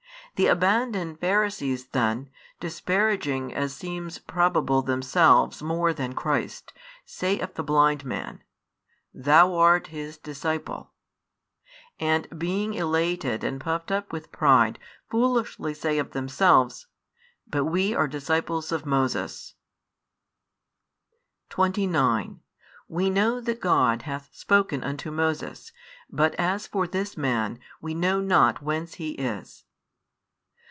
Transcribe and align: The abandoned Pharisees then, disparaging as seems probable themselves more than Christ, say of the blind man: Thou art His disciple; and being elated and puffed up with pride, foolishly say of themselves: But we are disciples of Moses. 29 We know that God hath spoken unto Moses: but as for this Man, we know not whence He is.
The 0.37 0.47
abandoned 0.47 1.19
Pharisees 1.19 1.87
then, 1.89 2.29
disparaging 2.59 3.53
as 3.53 3.75
seems 3.75 4.17
probable 4.17 4.81
themselves 4.81 5.61
more 5.61 5.93
than 5.93 6.13
Christ, 6.15 6.73
say 7.05 7.37
of 7.39 7.53
the 7.53 7.61
blind 7.61 8.05
man: 8.05 8.41
Thou 9.13 9.53
art 9.55 9.87
His 9.87 10.17
disciple; 10.17 10.93
and 11.99 12.27
being 12.39 12.73
elated 12.73 13.43
and 13.43 13.59
puffed 13.61 13.91
up 13.91 14.11
with 14.13 14.31
pride, 14.31 14.79
foolishly 15.11 15.73
say 15.75 15.99
of 15.99 16.09
themselves: 16.11 16.87
But 17.45 17.65
we 17.65 17.93
are 17.93 18.07
disciples 18.07 18.71
of 18.71 18.83
Moses. 18.85 19.53
29 21.49 22.39
We 22.87 23.09
know 23.11 23.41
that 23.41 23.61
God 23.61 24.03
hath 24.03 24.29
spoken 24.33 24.81
unto 24.83 25.11
Moses: 25.11 25.71
but 26.09 26.33
as 26.35 26.65
for 26.65 26.87
this 26.87 27.15
Man, 27.15 27.59
we 27.81 27.93
know 27.93 28.21
not 28.21 28.63
whence 28.63 28.95
He 28.95 29.11
is. 29.11 29.65